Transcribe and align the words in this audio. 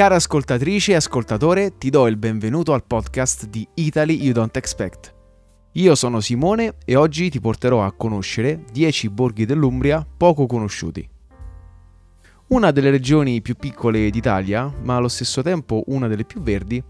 Cara 0.00 0.14
ascoltatrice 0.14 0.92
e 0.92 0.94
ascoltatore, 0.94 1.76
ti 1.76 1.90
do 1.90 2.06
il 2.06 2.16
benvenuto 2.16 2.72
al 2.72 2.86
podcast 2.86 3.46
di 3.48 3.68
Italy 3.74 4.14
You 4.14 4.32
Don't 4.32 4.56
Expect. 4.56 5.14
Io 5.72 5.94
sono 5.94 6.20
Simone 6.20 6.76
e 6.86 6.96
oggi 6.96 7.28
ti 7.28 7.38
porterò 7.38 7.84
a 7.84 7.92
conoscere 7.92 8.64
10 8.72 9.10
borghi 9.10 9.44
dell'Umbria 9.44 10.02
poco 10.16 10.46
conosciuti. 10.46 11.06
Una 12.46 12.70
delle 12.70 12.88
regioni 12.88 13.42
più 13.42 13.56
piccole 13.56 14.08
d'Italia, 14.08 14.72
ma 14.84 14.96
allo 14.96 15.08
stesso 15.08 15.42
tempo 15.42 15.82
una 15.88 16.08
delle 16.08 16.24
più 16.24 16.40
verdi, 16.40 16.82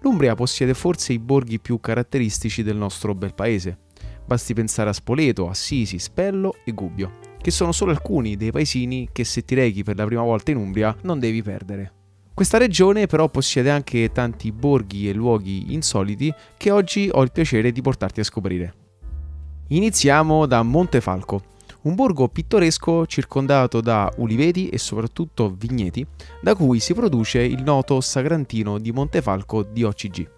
l'Umbria 0.00 0.34
possiede 0.34 0.72
forse 0.72 1.12
i 1.12 1.18
borghi 1.18 1.60
più 1.60 1.78
caratteristici 1.80 2.62
del 2.62 2.78
nostro 2.78 3.14
bel 3.14 3.34
paese. 3.34 3.80
Basti 4.24 4.54
pensare 4.54 4.88
a 4.88 4.94
Spoleto, 4.94 5.50
Assisi, 5.50 5.98
Spello 5.98 6.54
e 6.64 6.72
Gubbio, 6.72 7.10
che 7.42 7.50
sono 7.50 7.72
solo 7.72 7.90
alcuni 7.90 8.38
dei 8.38 8.52
paesini 8.52 9.10
che 9.12 9.24
se 9.24 9.44
ti 9.44 9.54
rechi 9.54 9.82
per 9.82 9.96
la 9.96 10.06
prima 10.06 10.22
volta 10.22 10.50
in 10.50 10.56
Umbria 10.56 10.96
non 11.02 11.18
devi 11.18 11.42
perdere. 11.42 11.92
Questa 12.34 12.58
regione 12.58 13.06
però 13.06 13.28
possiede 13.28 13.70
anche 13.70 14.10
tanti 14.10 14.50
borghi 14.50 15.08
e 15.08 15.12
luoghi 15.12 15.72
insoliti 15.72 16.34
che 16.56 16.72
oggi 16.72 17.08
ho 17.10 17.22
il 17.22 17.30
piacere 17.30 17.70
di 17.70 17.80
portarti 17.80 18.18
a 18.18 18.24
scoprire. 18.24 18.74
Iniziamo 19.68 20.44
da 20.44 20.60
Montefalco, 20.64 21.42
un 21.82 21.94
borgo 21.94 22.28
pittoresco 22.28 23.06
circondato 23.06 23.80
da 23.80 24.12
uliveti 24.16 24.68
e 24.68 24.78
soprattutto 24.78 25.54
vigneti, 25.56 26.04
da 26.42 26.56
cui 26.56 26.80
si 26.80 26.92
produce 26.92 27.40
il 27.40 27.62
noto 27.62 28.00
Sagrantino 28.00 28.80
di 28.80 28.90
Montefalco 28.90 29.62
di 29.62 29.84
OCG. 29.84 30.30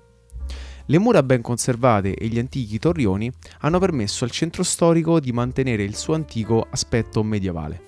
Le 0.84 0.98
mura 0.98 1.22
ben 1.22 1.40
conservate 1.40 2.14
e 2.14 2.26
gli 2.26 2.38
antichi 2.38 2.78
torrioni 2.78 3.32
hanno 3.60 3.78
permesso 3.78 4.24
al 4.24 4.30
centro 4.30 4.64
storico 4.64 5.18
di 5.18 5.32
mantenere 5.32 5.82
il 5.82 5.96
suo 5.96 6.12
antico 6.12 6.66
aspetto 6.70 7.22
medievale. 7.22 7.80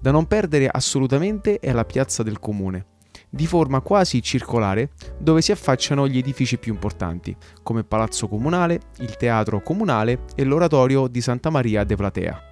Da 0.00 0.10
non 0.10 0.26
perdere 0.26 0.68
assolutamente 0.68 1.58
è 1.58 1.72
la 1.72 1.84
piazza 1.84 2.22
del 2.22 2.38
comune, 2.38 2.94
di 3.28 3.46
forma 3.46 3.80
quasi 3.80 4.22
circolare 4.22 4.90
dove 5.18 5.42
si 5.42 5.52
affacciano 5.52 6.08
gli 6.08 6.18
edifici 6.18 6.58
più 6.58 6.72
importanti, 6.72 7.36
come 7.62 7.84
Palazzo 7.84 8.28
Comunale, 8.28 8.80
il 8.98 9.16
Teatro 9.16 9.60
Comunale 9.60 10.24
e 10.34 10.44
l'Oratorio 10.44 11.06
di 11.06 11.20
Santa 11.20 11.50
Maria 11.50 11.84
de 11.84 11.96
Platea. 11.96 12.42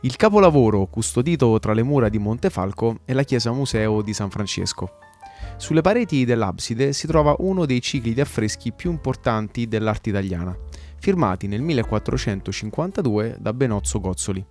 Il 0.00 0.16
capolavoro 0.16 0.86
custodito 0.86 1.58
tra 1.58 1.72
le 1.72 1.82
mura 1.82 2.08
di 2.08 2.18
Montefalco 2.18 2.98
è 3.04 3.12
la 3.12 3.22
chiesa 3.24 3.50
museo 3.50 4.02
di 4.02 4.12
San 4.12 4.30
Francesco. 4.30 4.98
Sulle 5.56 5.80
pareti 5.80 6.24
dell'abside 6.24 6.92
si 6.92 7.06
trova 7.06 7.34
uno 7.38 7.64
dei 7.64 7.80
cicli 7.80 8.12
di 8.12 8.20
affreschi 8.20 8.72
più 8.72 8.90
importanti 8.90 9.66
dell'arte 9.66 10.10
italiana, 10.10 10.56
firmati 10.98 11.46
nel 11.46 11.62
1452 11.62 13.36
da 13.40 13.52
Benozzo 13.52 14.00
Gozzoli. 14.00 14.44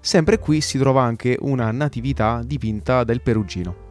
Sempre 0.00 0.38
qui 0.38 0.60
si 0.60 0.78
trova 0.78 1.02
anche 1.02 1.36
una 1.40 1.72
natività 1.72 2.42
dipinta 2.44 3.02
dal 3.02 3.20
Perugino. 3.20 3.85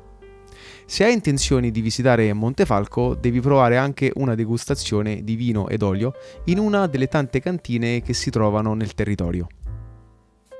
Se 0.88 1.04
hai 1.04 1.14
intenzioni 1.14 1.72
di 1.72 1.82
visitare 1.82 2.32
Montefalco, 2.34 3.16
devi 3.16 3.42
provare 3.42 3.76
anche 3.76 4.12
una 4.16 4.36
degustazione 4.36 5.24
di 5.24 5.36
vino 5.36 5.68
ed 5.68 5.82
olio 5.82 6.14
in 6.46 6.60
una 6.60 6.86
delle 6.86 7.08
tante 7.08 7.40
cantine 7.40 8.02
che 8.02 8.14
si 8.14 8.30
trovano 8.30 8.76
nel 8.76 8.94
territorio. 8.94 9.48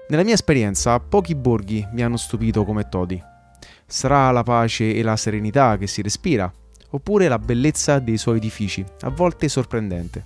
Nella 0.08 0.24
mia 0.24 0.34
esperienza, 0.34 1.00
pochi 1.00 1.36
borghi 1.36 1.88
mi 1.92 2.02
hanno 2.02 2.18
stupito 2.18 2.66
come 2.66 2.90
Todi. 2.90 3.22
Sarà 3.86 4.32
la 4.32 4.42
pace 4.42 4.96
e 4.96 5.04
la 5.04 5.16
serenità 5.16 5.78
che 5.78 5.86
si 5.86 6.02
respira, 6.02 6.52
oppure 6.90 7.28
la 7.28 7.40
bellezza 7.40 8.00
dei 8.00 8.18
suoi 8.18 8.38
edifici, 8.38 8.84
a 9.02 9.10
volte 9.10 9.48
sorprendente. 9.48 10.26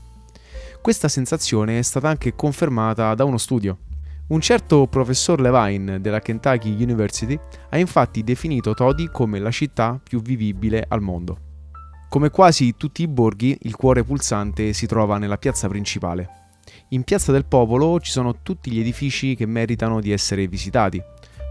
Questa 0.82 1.10
sensazione 1.10 1.78
è 1.78 1.82
stata 1.82 2.08
anche 2.08 2.36
confermata 2.36 3.14
da 3.16 3.26
uno 3.26 3.38
studio. 3.38 3.78
Un 4.30 4.42
certo 4.42 4.86
professor 4.86 5.42
Levine 5.42 6.02
della 6.02 6.20
Kentucky 6.20 6.72
University 6.80 7.40
ha 7.70 7.80
infatti 7.80 8.24
definito 8.24 8.76
Todi 8.76 9.10
come 9.10 9.40
la 9.40 9.50
città 9.50 10.00
più 10.02 10.22
vivibile 10.22 10.86
al 10.88 11.02
mondo. 11.02 11.38
Come 12.10 12.30
quasi 12.30 12.76
tutti 12.78 13.02
i 13.02 13.08
borghi, 13.08 13.58
il 13.62 13.76
cuore 13.76 14.04
pulsante 14.04 14.72
si 14.74 14.86
trova 14.86 15.18
nella 15.18 15.38
piazza 15.38 15.68
principale. 15.68 16.30
In 16.90 17.04
Piazza 17.04 17.32
del 17.32 17.46
Popolo 17.46 18.00
ci 18.00 18.12
sono 18.12 18.44
tutti 18.44 18.70
gli 18.70 18.80
edifici 18.80 19.34
che 19.34 19.48
meritano 19.48 20.00
di 20.00 20.12
essere 20.12 20.48
visitati. 20.48 21.02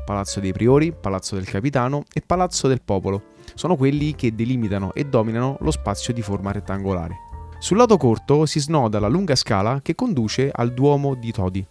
Palazzo 0.05 0.39
dei 0.39 0.53
Priori, 0.53 0.93
Palazzo 0.93 1.35
del 1.35 1.49
Capitano 1.49 2.05
e 2.13 2.23
Palazzo 2.25 2.69
del 2.69 2.83
Popolo. 2.85 3.31
Sono 3.55 3.75
quelli 3.75 4.15
che 4.15 4.37
delimitano 4.37 4.93
e 4.95 5.03
dominano 5.03 5.57
lo 5.63 5.73
spazio 5.73 6.13
di 6.13 6.23
forma 6.23 6.53
rettangolare. 6.53 7.17
Sul 7.59 7.77
lato 7.77 7.97
corto 7.97 8.47
si 8.47 8.61
snoda 8.61 9.01
la 9.01 9.09
lunga 9.09 9.35
scala 9.35 9.81
che 9.83 9.97
conduce 9.97 10.49
al 10.55 10.73
Duomo 10.73 11.15
di 11.15 11.33
Todi, 11.33 11.67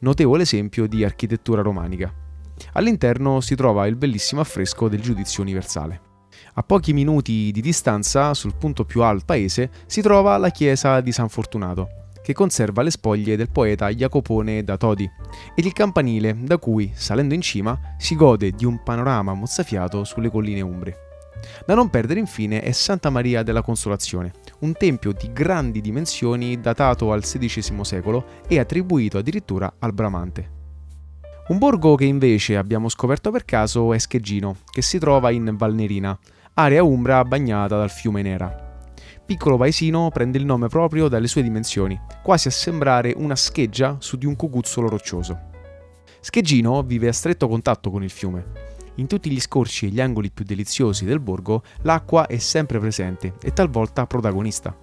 notevole 0.00 0.42
esempio 0.42 0.86
di 0.86 1.04
architettura 1.04 1.62
romanica. 1.62 2.12
All'interno 2.72 3.40
si 3.40 3.54
trova 3.54 3.86
il 3.86 3.96
bellissimo 3.96 4.40
affresco 4.40 4.88
del 4.88 5.00
Giudizio 5.00 5.42
Universale. 5.42 6.00
A 6.54 6.62
pochi 6.62 6.92
minuti 6.92 7.50
di 7.52 7.60
distanza, 7.60 8.34
sul 8.34 8.56
punto 8.56 8.84
più 8.84 9.02
alto 9.02 9.24
paese, 9.26 9.70
si 9.86 10.00
trova 10.02 10.36
la 10.36 10.50
chiesa 10.50 11.00
di 11.00 11.12
San 11.12 11.28
Fortunato, 11.28 11.88
che 12.22 12.32
conserva 12.32 12.82
le 12.82 12.90
spoglie 12.90 13.36
del 13.36 13.50
poeta 13.50 13.88
Jacopone 13.88 14.64
da 14.64 14.76
Todi, 14.76 15.08
ed 15.54 15.64
il 15.64 15.72
campanile 15.72 16.36
da 16.38 16.58
cui, 16.58 16.90
salendo 16.94 17.34
in 17.34 17.40
cima, 17.40 17.78
si 17.96 18.16
gode 18.16 18.50
di 18.50 18.64
un 18.64 18.82
panorama 18.82 19.34
mozzafiato 19.34 20.04
sulle 20.04 20.30
colline 20.30 20.60
umbre. 20.60 21.07
Da 21.66 21.74
non 21.74 21.90
perdere 21.90 22.20
infine 22.20 22.60
è 22.60 22.72
Santa 22.72 23.10
Maria 23.10 23.42
della 23.42 23.62
Consolazione, 23.62 24.32
un 24.60 24.72
tempio 24.72 25.12
di 25.12 25.32
grandi 25.32 25.80
dimensioni 25.80 26.60
datato 26.60 27.12
al 27.12 27.22
XVI 27.22 27.84
secolo 27.84 28.24
e 28.46 28.58
attribuito 28.58 29.18
addirittura 29.18 29.74
al 29.78 29.92
Bramante. 29.92 30.56
Un 31.48 31.58
borgo 31.58 31.94
che 31.94 32.04
invece 32.04 32.56
abbiamo 32.56 32.88
scoperto 32.88 33.30
per 33.30 33.44
caso 33.44 33.94
è 33.94 33.98
Scheggino, 33.98 34.58
che 34.70 34.82
si 34.82 34.98
trova 34.98 35.30
in 35.30 35.56
Valnerina, 35.56 36.18
area 36.54 36.82
umbra 36.82 37.24
bagnata 37.24 37.78
dal 37.78 37.90
fiume 37.90 38.20
Nera. 38.20 38.66
Piccolo 39.24 39.56
paesino 39.56 40.10
prende 40.10 40.38
il 40.38 40.44
nome 40.44 40.68
proprio 40.68 41.08
dalle 41.08 41.26
sue 41.26 41.42
dimensioni, 41.42 41.98
quasi 42.22 42.48
a 42.48 42.50
sembrare 42.50 43.14
una 43.16 43.36
scheggia 43.36 43.96
su 43.98 44.16
di 44.16 44.26
un 44.26 44.36
cucuzzolo 44.36 44.88
roccioso. 44.88 45.38
Scheggino 46.20 46.82
vive 46.82 47.08
a 47.08 47.12
stretto 47.12 47.48
contatto 47.48 47.90
con 47.90 48.02
il 48.02 48.10
fiume, 48.10 48.44
in 48.98 49.06
tutti 49.06 49.30
gli 49.30 49.40
scorci 49.40 49.86
e 49.86 49.88
gli 49.88 50.00
angoli 50.00 50.30
più 50.30 50.44
deliziosi 50.44 51.04
del 51.04 51.20
borgo 51.20 51.62
l'acqua 51.82 52.26
è 52.26 52.38
sempre 52.38 52.78
presente 52.78 53.34
e 53.42 53.52
talvolta 53.52 54.06
protagonista. 54.06 54.76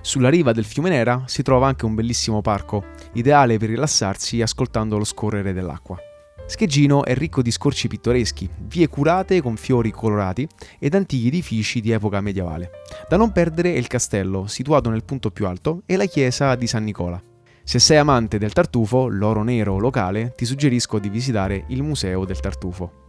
Sulla 0.00 0.28
riva 0.28 0.52
del 0.52 0.64
fiume 0.64 0.90
Nera 0.90 1.22
si 1.26 1.42
trova 1.42 1.68
anche 1.68 1.84
un 1.84 1.94
bellissimo 1.94 2.40
parco, 2.40 2.84
ideale 3.14 3.56
per 3.58 3.68
rilassarsi 3.68 4.42
ascoltando 4.42 4.98
lo 4.98 5.04
scorrere 5.04 5.52
dell'acqua. 5.52 5.96
Scheggino 6.44 7.04
è 7.04 7.14
ricco 7.14 7.40
di 7.40 7.52
scorci 7.52 7.86
pittoreschi, 7.86 8.50
vie 8.66 8.88
curate 8.88 9.40
con 9.40 9.56
fiori 9.56 9.92
colorati 9.92 10.46
ed 10.80 10.94
antichi 10.94 11.28
edifici 11.28 11.80
di 11.80 11.92
epoca 11.92 12.20
medievale. 12.20 12.70
Da 13.08 13.16
non 13.16 13.30
perdere 13.30 13.74
è 13.74 13.78
il 13.78 13.86
castello, 13.86 14.48
situato 14.48 14.90
nel 14.90 15.04
punto 15.04 15.30
più 15.30 15.46
alto, 15.46 15.82
e 15.86 15.96
la 15.96 16.06
chiesa 16.06 16.56
di 16.56 16.66
San 16.66 16.82
Nicola. 16.82 17.22
Se 17.62 17.78
sei 17.78 17.96
amante 17.96 18.38
del 18.38 18.52
tartufo, 18.52 19.06
l'oro 19.06 19.44
nero 19.44 19.78
locale, 19.78 20.34
ti 20.36 20.44
suggerisco 20.44 20.98
di 20.98 21.08
visitare 21.08 21.64
il 21.68 21.84
Museo 21.84 22.24
del 22.24 22.40
Tartufo. 22.40 23.01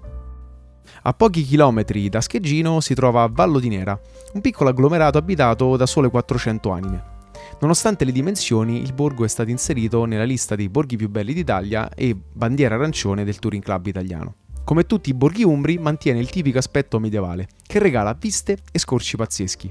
A 1.05 1.13
pochi 1.13 1.43
chilometri 1.43 2.07
da 2.07 2.21
Scheggino 2.21 2.79
si 2.79 2.93
trova 2.93 3.27
Vallo 3.29 3.59
di 3.59 3.67
Nera, 3.67 3.99
un 4.35 4.39
piccolo 4.39 4.69
agglomerato 4.69 5.17
abitato 5.17 5.75
da 5.75 5.85
sole 5.85 6.09
400 6.09 6.69
anime. 6.71 7.03
Nonostante 7.59 8.05
le 8.05 8.13
dimensioni, 8.13 8.81
il 8.81 8.93
borgo 8.93 9.25
è 9.25 9.27
stato 9.27 9.49
inserito 9.49 10.05
nella 10.05 10.23
lista 10.23 10.55
dei 10.55 10.69
borghi 10.69 10.95
più 10.95 11.09
belli 11.09 11.33
d'Italia 11.33 11.89
e 11.93 12.15
bandiera 12.15 12.75
arancione 12.75 13.25
del 13.25 13.37
Touring 13.37 13.61
Club 13.61 13.87
italiano. 13.87 14.35
Come 14.63 14.85
tutti 14.85 15.09
i 15.09 15.13
borghi 15.13 15.43
umbri, 15.43 15.77
mantiene 15.77 16.19
il 16.19 16.29
tipico 16.29 16.57
aspetto 16.57 16.99
medievale, 16.99 17.49
che 17.61 17.79
regala 17.79 18.15
viste 18.17 18.59
e 18.71 18.79
scorci 18.79 19.17
pazzeschi. 19.17 19.69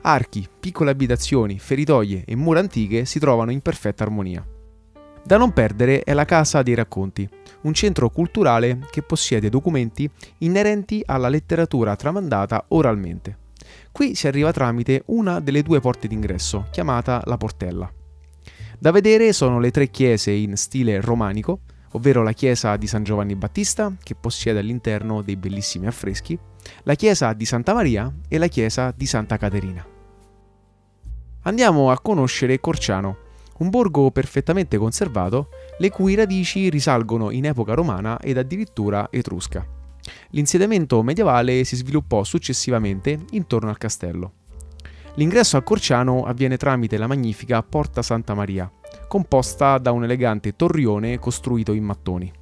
Archi, 0.00 0.48
piccole 0.58 0.90
abitazioni, 0.90 1.60
feritoie 1.60 2.24
e 2.26 2.34
mura 2.34 2.58
antiche 2.58 3.04
si 3.04 3.20
trovano 3.20 3.52
in 3.52 3.60
perfetta 3.60 4.02
armonia. 4.02 4.44
Da 5.24 5.36
non 5.36 5.52
perdere 5.52 6.02
è 6.02 6.12
la 6.14 6.24
Casa 6.24 6.62
dei 6.62 6.74
Racconti, 6.74 7.28
un 7.62 7.72
centro 7.72 8.10
culturale 8.10 8.80
che 8.90 9.02
possiede 9.02 9.48
documenti 9.48 10.10
inerenti 10.38 11.02
alla 11.06 11.28
letteratura 11.28 11.94
tramandata 11.94 12.64
oralmente. 12.68 13.38
Qui 13.92 14.14
si 14.14 14.26
arriva 14.26 14.52
tramite 14.52 15.04
una 15.06 15.38
delle 15.38 15.62
due 15.62 15.80
porte 15.80 16.08
d'ingresso, 16.08 16.66
chiamata 16.70 17.22
la 17.26 17.36
Portella. 17.36 17.90
Da 18.78 18.90
vedere 18.90 19.32
sono 19.32 19.60
le 19.60 19.70
tre 19.70 19.88
chiese 19.88 20.32
in 20.32 20.56
stile 20.56 21.00
romanico, 21.00 21.60
ovvero 21.92 22.22
la 22.22 22.32
chiesa 22.32 22.76
di 22.76 22.88
San 22.88 23.04
Giovanni 23.04 23.36
Battista, 23.36 23.94
che 24.02 24.16
possiede 24.16 24.58
all'interno 24.58 25.22
dei 25.22 25.36
bellissimi 25.36 25.86
affreschi, 25.86 26.36
la 26.82 26.94
chiesa 26.94 27.32
di 27.32 27.44
Santa 27.44 27.74
Maria 27.74 28.12
e 28.28 28.38
la 28.38 28.48
chiesa 28.48 28.92
di 28.96 29.06
Santa 29.06 29.36
Caterina. 29.36 29.86
Andiamo 31.42 31.90
a 31.90 32.00
conoscere 32.00 32.58
Corciano, 32.60 33.21
un 33.62 33.70
borgo 33.70 34.10
perfettamente 34.10 34.76
conservato, 34.76 35.48
le 35.78 35.88
cui 35.90 36.16
radici 36.16 36.68
risalgono 36.68 37.30
in 37.30 37.46
epoca 37.46 37.74
romana 37.74 38.18
ed 38.18 38.36
addirittura 38.36 39.08
etrusca. 39.10 39.64
L'insediamento 40.30 41.02
medievale 41.02 41.62
si 41.62 41.76
sviluppò 41.76 42.24
successivamente 42.24 43.20
intorno 43.30 43.70
al 43.70 43.78
castello. 43.78 44.32
L'ingresso 45.14 45.56
a 45.56 45.62
Corciano 45.62 46.24
avviene 46.24 46.56
tramite 46.56 46.96
la 46.96 47.06
magnifica 47.06 47.62
Porta 47.62 48.02
Santa 48.02 48.34
Maria, 48.34 48.70
composta 49.06 49.78
da 49.78 49.92
un 49.92 50.02
elegante 50.02 50.56
torrione 50.56 51.18
costruito 51.18 51.72
in 51.72 51.84
mattoni. 51.84 52.32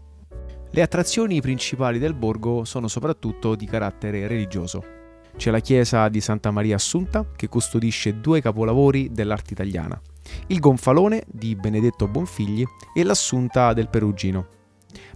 Le 0.71 0.83
attrazioni 0.83 1.41
principali 1.41 1.99
del 1.99 2.15
borgo 2.15 2.65
sono 2.65 2.89
soprattutto 2.89 3.57
di 3.57 3.67
carattere 3.67 4.27
religioso. 4.27 4.99
c'è 5.37 5.51
la 5.51 5.61
chiesa 5.61 6.09
di 6.09 6.21
Santa 6.21 6.51
Maria 6.51 6.77
Assunta 6.77 7.27
che 7.35 7.49
custodisce 7.49 8.21
due 8.21 8.41
capolavori 8.41 9.11
dell'arte 9.11 9.53
italiana, 9.53 10.01
il 10.49 10.59
Gonfalone 10.59 11.25
di 11.27 11.55
Benedetto 11.55 12.07
Bonfigli 12.09 12.65
e 12.95 13.03
l'Assunta 13.03 13.73
del 13.73 13.89
Perugino. 13.89 14.47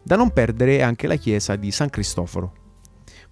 Da 0.03 0.17
non 0.17 0.31
perdere 0.31 0.83
anche 0.83 1.07
la 1.07 1.17
chiesa 1.17 1.57
di 1.57 1.71
San 1.71 1.91
Cristoforo. 1.91 2.53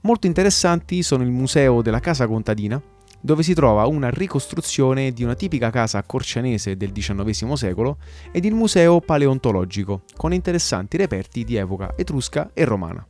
Molto 0.00 0.26
interessanti 0.26 1.02
sono 1.02 1.22
il 1.22 1.30
museo 1.30 1.82
della 1.82 2.00
casa 2.00 2.26
contadina, 2.26 2.82
dove 3.20 3.42
si 3.44 3.54
trova 3.54 3.86
una 3.86 4.10
ricostruzione 4.10 5.12
di 5.12 5.22
una 5.22 5.34
tipica 5.34 5.70
casa 5.70 6.02
corcianese 6.02 6.76
del 6.76 6.92
XIX 6.92 7.52
secolo, 7.52 7.98
ed 8.32 8.44
il 8.44 8.54
museo 8.54 9.00
paleontologico, 9.00 10.02
con 10.16 10.32
interessanti 10.32 10.96
reperti 10.96 11.44
di 11.44 11.56
epoca 11.56 11.92
etrusca 11.96 12.50
e 12.52 12.64
romana. 12.64 13.06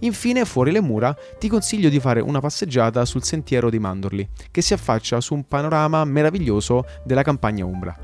Infine, 0.00 0.44
fuori 0.44 0.70
le 0.72 0.80
mura, 0.80 1.16
ti 1.38 1.48
consiglio 1.48 1.88
di 1.88 2.00
fare 2.00 2.20
una 2.20 2.40
passeggiata 2.40 3.04
sul 3.04 3.22
sentiero 3.22 3.70
dei 3.70 3.78
Mandorli, 3.78 4.28
che 4.50 4.62
si 4.62 4.72
affaccia 4.72 5.20
su 5.20 5.34
un 5.34 5.46
panorama 5.46 6.04
meraviglioso 6.04 6.84
della 7.04 7.22
campagna 7.22 7.64
umbra. 7.64 7.96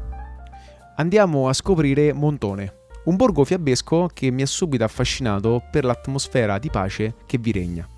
Andiamo 0.96 1.48
a 1.48 1.52
scoprire 1.52 2.12
Montone, 2.12 2.74
un 3.04 3.16
borgo 3.16 3.44
fiabesco 3.44 4.10
che 4.12 4.30
mi 4.30 4.42
ha 4.42 4.46
subito 4.46 4.84
affascinato 4.84 5.62
per 5.70 5.84
l'atmosfera 5.84 6.58
di 6.58 6.70
pace 6.70 7.14
che 7.26 7.38
vi 7.38 7.52
regna. 7.52 7.88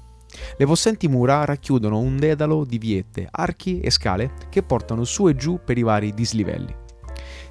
Le 0.56 0.66
possenti 0.66 1.08
mura 1.08 1.44
racchiudono 1.44 1.98
un 1.98 2.16
dedalo 2.16 2.64
di 2.64 2.78
viette, 2.78 3.28
archi 3.30 3.80
e 3.80 3.90
scale 3.90 4.32
che 4.48 4.62
portano 4.62 5.04
su 5.04 5.28
e 5.28 5.34
giù 5.34 5.60
per 5.62 5.76
i 5.76 5.82
vari 5.82 6.14
dislivelli. 6.14 6.74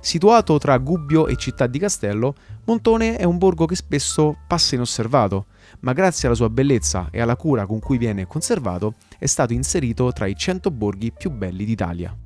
Situato 0.01 0.57
tra 0.57 0.80
Gubbio 0.80 1.27
e 1.27 1.36
Città 1.36 1.68
di 1.68 1.77
Castello, 1.77 2.33
Montone 2.65 3.18
è 3.18 3.24
un 3.24 3.38
borgo 3.38 3.68
che 3.68 3.75
spesso 3.75 4.36
passa 4.48 4.74
inosservato, 4.74 5.45
ma 5.81 5.94
grazie 5.94 6.27
alla 6.27 6.36
sua 6.36 6.50
bellezza 6.50 7.09
e 7.12 7.21
alla 7.21 7.36
cura 7.36 7.68
con 7.68 7.80
cui 7.80 8.00
viene 8.00 8.25
conservato 8.25 8.95
è 9.19 9.27
stato 9.27 9.53
inserito 9.53 10.12
tra 10.12 10.25
i 10.25 10.36
100 10.36 10.71
borghi 10.71 11.12
più 11.12 11.30
belli 11.30 11.65
d'Italia. 11.65 12.18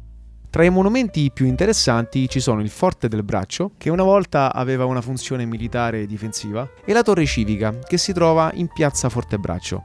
Tra 0.50 0.64
i 0.64 0.70
monumenti 0.70 1.32
più 1.34 1.46
interessanti 1.48 2.30
ci 2.30 2.40
sono 2.40 2.62
il 2.62 2.70
Forte 2.70 3.10
del 3.10 3.24
Braccio, 3.24 3.72
che 3.78 3.90
una 3.90 4.04
volta 4.04 4.54
aveva 4.54 4.86
una 4.86 5.02
funzione 5.02 5.44
militare 5.44 6.06
difensiva, 6.06 6.66
e 6.86 6.94
la 6.94 7.04
Torre 7.04 7.26
Civica, 7.26 7.78
che 7.78 7.98
si 7.98 8.14
trova 8.14 8.52
in 8.54 8.70
piazza 8.74 9.10
Fortebraccio. 9.10 9.84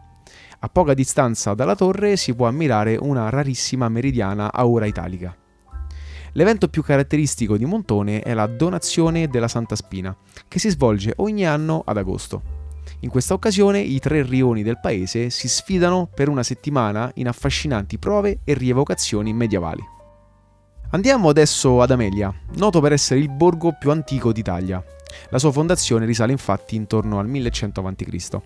A 0.61 0.69
poca 0.69 0.95
distanza 0.95 1.55
dalla 1.55 1.75
torre 1.75 2.17
si 2.17 2.35
può 2.35 2.47
ammirare 2.47 2.97
una 3.01 3.31
rarissima 3.31 3.89
meridiana 3.89 4.53
aura 4.53 4.87
italica. 4.87 5.35
L'evento 6.33 6.69
più 6.69 6.83
caratteristico 6.83 7.57
di 7.57 7.65
Montone 7.65 8.21
è 8.21 8.35
la 8.35 8.47
donazione 8.47 9.29
della 9.29 9.49
Santa 9.49 9.75
Spina, 9.75 10.17
che 10.47 10.59
si 10.59 10.71
svolge 10.71 11.15
ogni 11.17 11.47
anno 11.47 11.83
ad 11.85 11.97
agosto. 11.97 12.59
In 13.01 13.11
questa 13.11 13.35
occasione 13.35 13.81
i 13.81 13.99
tre 13.99 14.23
rioni 14.23 14.63
del 14.63 14.79
paese 14.79 15.31
si 15.31 15.49
sfidano 15.49 16.09
per 16.13 16.29
una 16.29 16.43
settimana 16.43 17.11
in 17.15 17.29
affascinanti 17.29 17.99
prove 17.99 18.41
e 18.45 18.55
rievocazioni 18.55 19.33
medievali. 19.33 19.83
Andiamo 20.91 21.29
adesso 21.29 21.81
ad 21.81 21.93
Amelia, 21.93 22.35
noto 22.57 22.81
per 22.81 22.93
essere 22.93 23.21
il 23.21 23.31
borgo 23.31 23.77
più 23.79 23.91
antico 23.91 24.33
d'Italia. 24.33 24.83
La 25.31 25.39
sua 25.39 25.53
fondazione 25.53 26.05
risale 26.05 26.33
infatti 26.33 26.77
intorno 26.77 27.19
al 27.19 27.27
1100 27.27 27.81
a.C. 27.81 28.41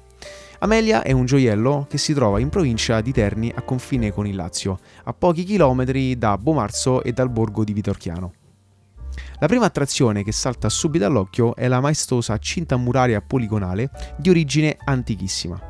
Amelia 0.65 1.03
è 1.03 1.13
un 1.13 1.27
gioiello 1.27 1.87
che 1.91 1.99
si 1.99 2.15
trova 2.15 2.41
in 2.41 2.49
provincia 2.49 3.03
di 3.03 3.13
Terni 3.13 3.53
a 3.55 3.61
confine 3.61 4.11
con 4.13 4.27
il 4.27 4.35
Lazio, 4.35 4.81
a 5.05 5.13
pochi 5.13 5.45
chilometri 5.45 6.17
da 6.17 6.39
Bomarzo 6.39 7.03
e 7.03 7.13
dal 7.13 7.29
borgo 7.29 7.65
di 7.65 7.75
Vitorchiano. 7.75 8.33
La 9.41 9.47
prima 9.47 9.67
attrazione 9.67 10.25
che 10.25 10.33
salta 10.33 10.71
subito 10.71 11.05
all'occhio 11.05 11.55
è 11.55 11.69
la 11.69 11.83
maestosa 11.83 12.39
cinta 12.39 12.79
muraria 12.79 13.21
poligonale 13.21 13.91
di 14.17 14.31
origine 14.31 14.79
antichissima. 14.87 15.61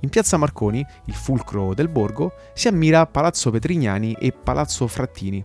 In 0.00 0.08
piazza 0.08 0.36
Marconi, 0.36 0.84
il 1.04 1.14
fulcro 1.14 1.72
del 1.72 1.86
borgo, 1.86 2.32
si 2.52 2.66
ammira 2.66 3.06
Palazzo 3.06 3.52
Petrignani 3.52 4.16
e 4.18 4.32
Palazzo 4.32 4.88
Frattini. 4.88 5.44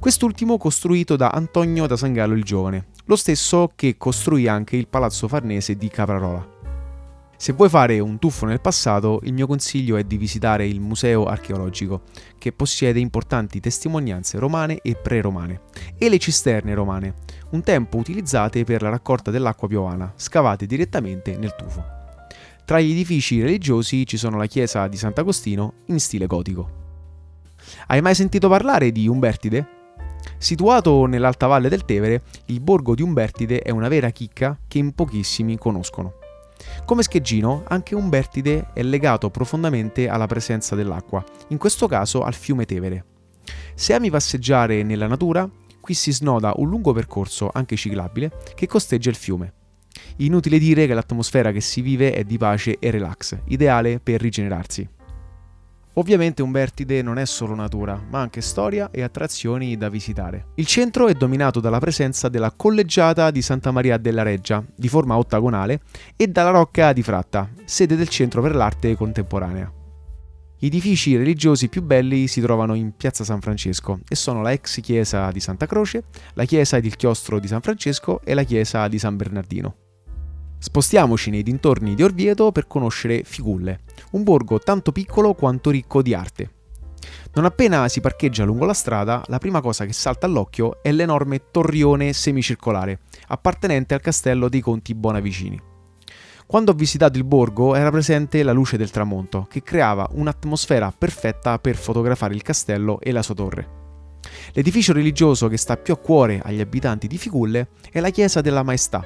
Quest'ultimo 0.00 0.58
costruito 0.58 1.14
da 1.14 1.28
Antonio 1.28 1.86
da 1.86 1.96
Sangallo 1.96 2.34
il 2.34 2.42
Giovane, 2.42 2.88
lo 3.04 3.14
stesso 3.14 3.70
che 3.76 3.96
costruì 3.96 4.48
anche 4.48 4.76
il 4.76 4.88
Palazzo 4.88 5.28
Farnese 5.28 5.76
di 5.76 5.86
Caprarola. 5.86 6.53
Se 7.36 7.52
vuoi 7.52 7.68
fare 7.68 7.98
un 7.98 8.18
tuffo 8.18 8.46
nel 8.46 8.60
passato, 8.60 9.20
il 9.24 9.32
mio 9.32 9.46
consiglio 9.46 9.96
è 9.96 10.04
di 10.04 10.16
visitare 10.16 10.66
il 10.66 10.80
Museo 10.80 11.24
archeologico, 11.24 12.02
che 12.38 12.52
possiede 12.52 13.00
importanti 13.00 13.60
testimonianze 13.60 14.38
romane 14.38 14.78
e 14.82 14.94
pre-romane, 14.94 15.62
e 15.98 16.08
le 16.08 16.18
cisterne 16.18 16.74
romane, 16.74 17.14
un 17.50 17.62
tempo 17.62 17.98
utilizzate 17.98 18.64
per 18.64 18.82
la 18.82 18.88
raccolta 18.88 19.30
dell'acqua 19.30 19.68
piovana, 19.68 20.12
scavate 20.16 20.66
direttamente 20.66 21.36
nel 21.36 21.54
tufo. 21.56 21.84
Tra 22.64 22.80
gli 22.80 22.92
edifici 22.92 23.42
religiosi 23.42 24.06
ci 24.06 24.16
sono 24.16 24.38
la 24.38 24.46
chiesa 24.46 24.86
di 24.88 24.96
Sant'Agostino 24.96 25.74
in 25.86 26.00
stile 26.00 26.26
gotico. 26.26 26.82
Hai 27.88 28.00
mai 28.00 28.14
sentito 28.14 28.48
parlare 28.48 28.90
di 28.90 29.06
Umbertide? 29.06 29.68
Situato 30.38 31.04
nell'alta 31.04 31.46
valle 31.46 31.68
del 31.68 31.84
Tevere, 31.84 32.22
il 32.46 32.60
borgo 32.60 32.94
di 32.94 33.02
Umbertide 33.02 33.60
è 33.60 33.70
una 33.70 33.88
vera 33.88 34.08
chicca 34.10 34.58
che 34.66 34.78
in 34.78 34.94
pochissimi 34.94 35.58
conoscono. 35.58 36.22
Come 36.84 37.02
Scheggino, 37.02 37.64
anche 37.66 37.94
Umbertide 37.94 38.68
è 38.72 38.82
legato 38.82 39.30
profondamente 39.30 40.08
alla 40.08 40.26
presenza 40.26 40.74
dell'acqua, 40.74 41.24
in 41.48 41.58
questo 41.58 41.86
caso 41.86 42.22
al 42.22 42.34
fiume 42.34 42.64
Tevere. 42.64 43.04
Se 43.74 43.94
ami 43.94 44.10
passeggiare 44.10 44.82
nella 44.82 45.06
natura, 45.06 45.48
qui 45.80 45.94
si 45.94 46.12
snoda 46.12 46.52
un 46.56 46.68
lungo 46.68 46.92
percorso, 46.92 47.50
anche 47.52 47.76
ciclabile, 47.76 48.30
che 48.54 48.66
costeggia 48.66 49.10
il 49.10 49.16
fiume. 49.16 49.52
Inutile 50.18 50.58
dire 50.58 50.86
che 50.86 50.94
l'atmosfera 50.94 51.52
che 51.52 51.60
si 51.60 51.80
vive 51.80 52.12
è 52.12 52.24
di 52.24 52.38
pace 52.38 52.78
e 52.78 52.90
relax, 52.90 53.36
ideale 53.46 54.00
per 54.00 54.20
rigenerarsi. 54.20 54.88
Ovviamente 55.94 56.42
Umbertide 56.42 57.02
non 57.02 57.18
è 57.18 57.24
solo 57.24 57.54
natura, 57.54 58.00
ma 58.10 58.20
anche 58.20 58.40
storia 58.40 58.90
e 58.90 59.02
attrazioni 59.02 59.76
da 59.76 59.88
visitare. 59.88 60.46
Il 60.56 60.66
centro 60.66 61.06
è 61.06 61.14
dominato 61.14 61.60
dalla 61.60 61.78
presenza 61.78 62.28
della 62.28 62.50
collegiata 62.50 63.30
di 63.30 63.42
Santa 63.42 63.70
Maria 63.70 63.96
della 63.96 64.22
Reggia, 64.22 64.64
di 64.74 64.88
forma 64.88 65.16
ottagonale, 65.16 65.82
e 66.16 66.26
dalla 66.26 66.50
Rocca 66.50 66.92
di 66.92 67.02
Fratta, 67.02 67.48
sede 67.64 67.94
del 67.94 68.08
Centro 68.08 68.42
per 68.42 68.56
l'Arte 68.56 68.96
Contemporanea. 68.96 69.72
Gli 70.58 70.66
edifici 70.66 71.16
religiosi 71.16 71.68
più 71.68 71.82
belli 71.82 72.26
si 72.26 72.40
trovano 72.40 72.74
in 72.74 72.96
Piazza 72.96 73.22
San 73.22 73.40
Francesco 73.40 74.00
e 74.08 74.14
sono 74.14 74.42
la 74.42 74.50
ex 74.50 74.80
chiesa 74.80 75.30
di 75.30 75.38
Santa 75.38 75.66
Croce, 75.66 76.04
la 76.34 76.44
chiesa 76.44 76.76
ed 76.76 76.86
il 76.86 76.96
chiostro 76.96 77.38
di 77.38 77.46
San 77.46 77.60
Francesco 77.60 78.20
e 78.24 78.34
la 78.34 78.44
chiesa 78.44 78.88
di 78.88 78.98
San 78.98 79.16
Bernardino. 79.16 79.83
Spostiamoci 80.64 81.28
nei 81.28 81.42
dintorni 81.42 81.94
di 81.94 82.02
Orvieto 82.02 82.50
per 82.50 82.66
conoscere 82.66 83.22
Figulle, 83.22 83.80
un 84.12 84.22
borgo 84.22 84.58
tanto 84.58 84.92
piccolo 84.92 85.34
quanto 85.34 85.68
ricco 85.68 86.00
di 86.00 86.14
arte. 86.14 86.50
Non 87.34 87.44
appena 87.44 87.86
si 87.88 88.00
parcheggia 88.00 88.44
lungo 88.44 88.64
la 88.64 88.72
strada, 88.72 89.22
la 89.26 89.36
prima 89.36 89.60
cosa 89.60 89.84
che 89.84 89.92
salta 89.92 90.24
all'occhio 90.24 90.82
è 90.82 90.90
l'enorme 90.90 91.50
torrione 91.50 92.14
semicircolare, 92.14 93.00
appartenente 93.26 93.92
al 93.92 94.00
castello 94.00 94.48
dei 94.48 94.62
Conti 94.62 94.94
Bonavicini. 94.94 95.60
Quando 96.46 96.70
ho 96.70 96.74
visitato 96.74 97.18
il 97.18 97.24
borgo 97.24 97.74
era 97.74 97.90
presente 97.90 98.42
la 98.42 98.52
luce 98.52 98.78
del 98.78 98.90
tramonto, 98.90 99.46
che 99.50 99.62
creava 99.62 100.08
un'atmosfera 100.12 100.94
perfetta 100.96 101.58
per 101.58 101.76
fotografare 101.76 102.34
il 102.34 102.42
castello 102.42 103.00
e 103.00 103.12
la 103.12 103.22
sua 103.22 103.34
torre. 103.34 103.68
L'edificio 104.52 104.94
religioso 104.94 105.46
che 105.48 105.58
sta 105.58 105.76
più 105.76 105.92
a 105.92 105.98
cuore 105.98 106.40
agli 106.42 106.60
abitanti 106.60 107.06
di 107.06 107.18
Figulle 107.18 107.68
è 107.92 108.00
la 108.00 108.08
Chiesa 108.08 108.40
della 108.40 108.62
Maestà, 108.62 109.04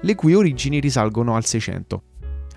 le 0.00 0.14
cui 0.14 0.34
origini 0.34 0.80
risalgono 0.80 1.36
al 1.36 1.44
600. 1.44 2.02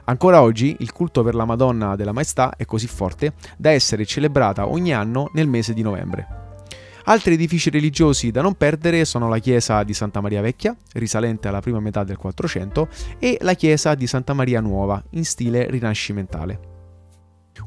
Ancora 0.05 0.41
oggi 0.41 0.75
il 0.79 0.91
culto 0.91 1.21
per 1.23 1.35
la 1.35 1.45
Madonna 1.45 1.95
della 1.95 2.11
Maestà 2.11 2.55
è 2.55 2.65
così 2.65 2.87
forte 2.87 3.33
da 3.57 3.69
essere 3.69 4.05
celebrata 4.05 4.67
ogni 4.67 4.91
anno 4.91 5.29
nel 5.33 5.47
mese 5.47 5.73
di 5.73 5.83
novembre. 5.83 6.37
Altri 7.05 7.33
edifici 7.33 7.69
religiosi 7.69 8.29
da 8.31 8.41
non 8.41 8.55
perdere 8.55 9.05
sono 9.05 9.29
la 9.29 9.39
chiesa 9.39 9.83
di 9.83 9.93
Santa 9.93 10.21
Maria 10.21 10.41
Vecchia, 10.41 10.75
risalente 10.93 11.47
alla 11.47 11.59
prima 11.59 11.79
metà 11.79 12.03
del 12.03 12.17
400, 12.17 12.87
e 13.19 13.37
la 13.41 13.53
chiesa 13.53 13.95
di 13.95 14.05
Santa 14.05 14.33
Maria 14.33 14.61
Nuova, 14.61 15.03
in 15.11 15.25
stile 15.25 15.69
rinascimentale. 15.69 16.59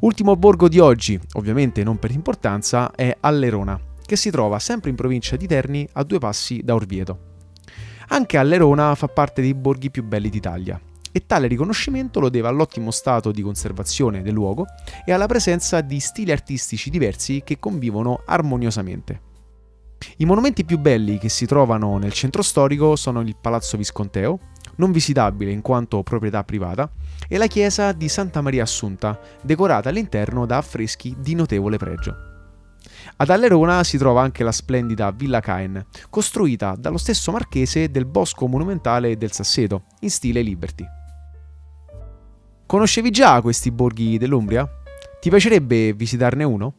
Ultimo 0.01 0.37
borgo 0.37 0.69
di 0.69 0.79
oggi, 0.79 1.19
ovviamente 1.35 1.83
non 1.83 1.99
per 1.99 2.13
importanza, 2.13 2.93
è 2.93 3.17
Allerona, 3.21 3.79
che 4.05 4.17
si 4.17 4.31
trova 4.31 4.59
sempre 4.59 4.91
in 4.91 4.97
provincia 4.97 5.37
di 5.37 5.47
Terni 5.47 5.89
a 5.93 6.05
due 6.05 6.19
passi 6.19 6.61
da 6.63 6.75
Orvieto. 6.75 7.32
Anche 8.13 8.37
Allerona 8.37 8.95
fa 8.95 9.09
parte 9.09 9.41
dei 9.41 9.55
borghi 9.55 9.91
più 9.91 10.05
belli 10.05 10.29
d'Italia 10.29 10.79
e 11.11 11.25
tale 11.25 11.47
riconoscimento 11.47 12.21
lo 12.21 12.29
deve 12.29 12.47
all'ottimo 12.47 12.91
stato 12.91 13.33
di 13.33 13.41
conservazione 13.41 14.21
del 14.21 14.35
luogo 14.35 14.67
e 15.07 15.13
alla 15.13 15.25
presenza 15.25 15.81
di 15.81 15.99
stili 15.99 16.31
artistici 16.31 16.91
diversi 16.91 17.41
che 17.43 17.59
convivono 17.59 18.23
armoniosamente. 18.27 19.21
I 20.19 20.27
monumenti 20.27 20.67
più 20.67 20.79
belli 20.79 21.17
che 21.17 21.31
si 21.31 21.47
trovano 21.47 21.97
nel 21.97 22.13
centro 22.13 22.43
storico 22.43 22.97
sono 22.97 23.23
il 23.23 23.37
Palazzo 23.41 23.79
Visconteo, 23.79 24.39
non 24.77 24.93
visitabile 24.93 25.51
in 25.51 25.63
quanto 25.63 26.03
proprietà 26.03 26.45
privata, 26.45 26.93
e 27.27 27.39
la 27.39 27.47
chiesa 27.47 27.93
di 27.93 28.11
Santa 28.11 28.43
Maria 28.43 28.65
Assunta, 28.65 29.19
decorata 29.43 29.89
all'interno 29.89 30.45
da 30.45 30.59
affreschi 30.59 31.17
di 31.19 31.35
notevole 31.35 31.79
pregio. 31.79 32.32
Ad 33.17 33.31
Allerona 33.31 33.85
si 33.85 33.99
trova 33.99 34.23
anche 34.23 34.45
la 34.45 34.53
splendida 34.53 35.11
Villa 35.11 35.41
Caen, 35.41 35.85
costruita 36.11 36.75
dallo 36.79 36.99
stesso 36.99 37.31
marchese 37.31 37.91
del 37.91 38.07
bosco 38.07 38.47
monumentale 38.47 39.17
del 39.17 39.33
Sasseto, 39.33 39.85
in 40.01 40.11
stile 40.11 40.43
Liberty. 40.43 40.85
Conoscevi 42.67 43.11
già 43.11 43.41
questi 43.41 43.71
borghi 43.71 44.19
dell'Umbria? 44.19 44.69
Ti 45.21 45.29
piacerebbe 45.29 45.93
visitarne 45.93 46.45
uno? 46.45 46.75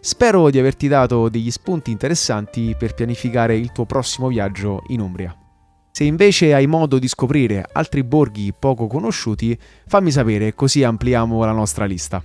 Spero 0.00 0.50
di 0.50 0.58
averti 0.58 0.88
dato 0.88 1.28
degli 1.28 1.50
spunti 1.50 1.90
interessanti 1.90 2.74
per 2.78 2.94
pianificare 2.94 3.56
il 3.56 3.72
tuo 3.72 3.86
prossimo 3.86 4.28
viaggio 4.28 4.82
in 4.88 5.00
Umbria. 5.00 5.34
Se 5.90 6.04
invece 6.04 6.52
hai 6.52 6.66
modo 6.66 6.98
di 6.98 7.08
scoprire 7.08 7.66
altri 7.72 8.04
borghi 8.04 8.52
poco 8.52 8.86
conosciuti, 8.86 9.58
fammi 9.86 10.10
sapere 10.10 10.54
così 10.54 10.84
ampliamo 10.84 11.42
la 11.44 11.52
nostra 11.52 11.86
lista. 11.86 12.22